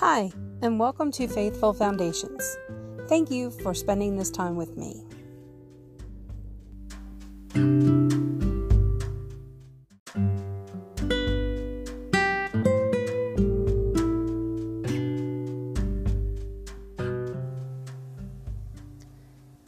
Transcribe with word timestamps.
Hi, 0.00 0.30
and 0.60 0.78
welcome 0.78 1.10
to 1.12 1.26
Faithful 1.26 1.72
Foundations. 1.72 2.58
Thank 3.08 3.30
you 3.30 3.50
for 3.50 3.72
spending 3.72 4.18
this 4.18 4.30
time 4.30 4.54
with 4.54 4.76
me. 4.76 5.02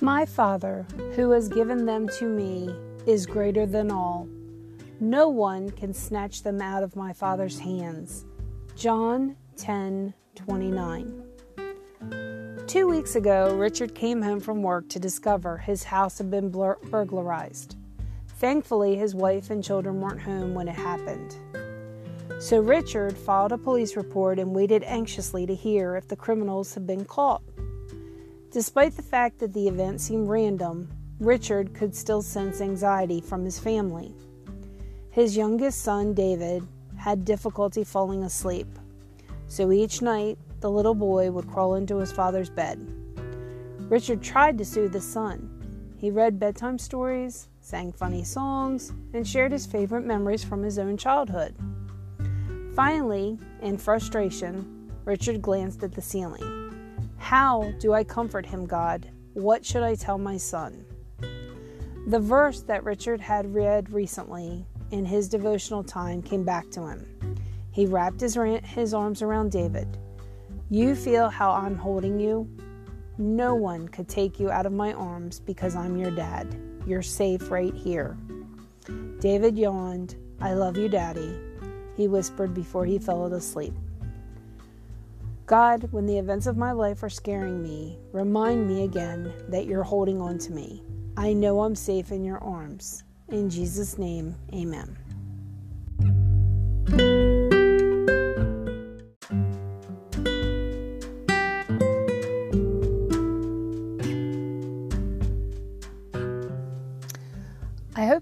My 0.02 0.26
Father, 0.26 0.86
who 1.16 1.30
has 1.30 1.48
given 1.48 1.86
them 1.86 2.06
to 2.18 2.26
me, 2.26 2.68
is 3.06 3.24
greater 3.24 3.64
than 3.64 3.90
all. 3.90 4.28
No 5.00 5.30
one 5.30 5.70
can 5.70 5.94
snatch 5.94 6.42
them 6.42 6.60
out 6.60 6.82
of 6.82 6.96
my 6.96 7.14
Father's 7.14 7.60
hands. 7.60 8.26
John 8.76 9.34
10 9.58 10.14
29. 10.38 11.22
Two 12.66 12.86
weeks 12.86 13.16
ago, 13.16 13.54
Richard 13.56 13.94
came 13.94 14.22
home 14.22 14.40
from 14.40 14.62
work 14.62 14.88
to 14.90 15.00
discover 15.00 15.58
his 15.58 15.84
house 15.84 16.18
had 16.18 16.30
been 16.30 16.50
burglarized. 16.50 17.76
Thankfully, 18.38 18.94
his 18.96 19.14
wife 19.14 19.50
and 19.50 19.64
children 19.64 20.00
weren't 20.00 20.20
home 20.20 20.54
when 20.54 20.68
it 20.68 20.76
happened. 20.76 21.36
So 22.40 22.60
Richard 22.60 23.16
filed 23.16 23.50
a 23.50 23.58
police 23.58 23.96
report 23.96 24.38
and 24.38 24.54
waited 24.54 24.84
anxiously 24.84 25.44
to 25.46 25.54
hear 25.54 25.96
if 25.96 26.06
the 26.06 26.14
criminals 26.14 26.72
had 26.72 26.86
been 26.86 27.04
caught. 27.04 27.42
Despite 28.52 28.94
the 28.94 29.02
fact 29.02 29.40
that 29.40 29.52
the 29.52 29.66
event 29.66 30.00
seemed 30.00 30.28
random, 30.28 30.88
Richard 31.18 31.74
could 31.74 31.96
still 31.96 32.22
sense 32.22 32.60
anxiety 32.60 33.20
from 33.20 33.44
his 33.44 33.58
family. 33.58 34.14
His 35.10 35.36
youngest 35.36 35.82
son, 35.82 36.14
David, 36.14 36.62
had 36.96 37.24
difficulty 37.24 37.82
falling 37.82 38.22
asleep. 38.22 38.68
So 39.48 39.72
each 39.72 40.02
night, 40.02 40.38
the 40.60 40.70
little 40.70 40.94
boy 40.94 41.30
would 41.30 41.48
crawl 41.48 41.74
into 41.74 41.96
his 41.96 42.12
father's 42.12 42.50
bed. 42.50 42.78
Richard 43.88 44.22
tried 44.22 44.58
to 44.58 44.64
soothe 44.64 44.92
his 44.92 45.10
son. 45.10 45.94
He 45.96 46.10
read 46.10 46.38
bedtime 46.38 46.78
stories, 46.78 47.48
sang 47.60 47.92
funny 47.92 48.22
songs, 48.22 48.92
and 49.14 49.26
shared 49.26 49.50
his 49.50 49.66
favorite 49.66 50.04
memories 50.04 50.44
from 50.44 50.62
his 50.62 50.78
own 50.78 50.96
childhood. 50.96 51.56
Finally, 52.76 53.38
in 53.62 53.78
frustration, 53.78 54.92
Richard 55.04 55.42
glanced 55.42 55.82
at 55.82 55.92
the 55.92 56.02
ceiling. 56.02 56.98
How 57.16 57.72
do 57.80 57.94
I 57.94 58.04
comfort 58.04 58.46
him, 58.46 58.66
God? 58.66 59.10
What 59.32 59.64
should 59.64 59.82
I 59.82 59.94
tell 59.94 60.18
my 60.18 60.36
son? 60.36 60.84
The 62.06 62.20
verse 62.20 62.60
that 62.62 62.84
Richard 62.84 63.20
had 63.20 63.54
read 63.54 63.90
recently 63.90 64.66
in 64.90 65.04
his 65.04 65.28
devotional 65.28 65.82
time 65.82 66.22
came 66.22 66.44
back 66.44 66.70
to 66.70 66.86
him. 66.86 67.17
He 67.78 67.86
wrapped 67.86 68.20
his, 68.20 68.36
his 68.64 68.92
arms 68.92 69.22
around 69.22 69.52
David. 69.52 69.98
You 70.68 70.96
feel 70.96 71.28
how 71.28 71.52
I'm 71.52 71.76
holding 71.76 72.18
you? 72.18 72.50
No 73.18 73.54
one 73.54 73.86
could 73.86 74.08
take 74.08 74.40
you 74.40 74.50
out 74.50 74.66
of 74.66 74.72
my 74.72 74.94
arms 74.94 75.38
because 75.38 75.76
I'm 75.76 75.96
your 75.96 76.10
dad. 76.10 76.60
You're 76.88 77.02
safe 77.02 77.52
right 77.52 77.72
here. 77.72 78.16
David 79.20 79.56
yawned. 79.56 80.16
I 80.40 80.54
love 80.54 80.76
you, 80.76 80.88
Daddy, 80.88 81.38
he 81.96 82.08
whispered 82.08 82.52
before 82.52 82.84
he 82.84 82.98
fell 82.98 83.32
asleep. 83.32 83.74
God, 85.46 85.86
when 85.92 86.04
the 86.04 86.18
events 86.18 86.48
of 86.48 86.56
my 86.56 86.72
life 86.72 87.04
are 87.04 87.08
scaring 87.08 87.62
me, 87.62 87.96
remind 88.10 88.66
me 88.66 88.82
again 88.82 89.32
that 89.50 89.66
you're 89.66 89.84
holding 89.84 90.20
on 90.20 90.38
to 90.38 90.52
me. 90.52 90.82
I 91.16 91.32
know 91.32 91.60
I'm 91.60 91.76
safe 91.76 92.10
in 92.10 92.24
your 92.24 92.42
arms. 92.42 93.04
In 93.28 93.48
Jesus' 93.48 93.98
name, 93.98 94.34
amen. 94.52 94.98